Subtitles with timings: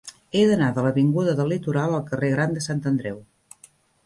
[0.37, 3.23] He d'anar de l'avinguda del Litoral al carrer Gran de Sant Andreu.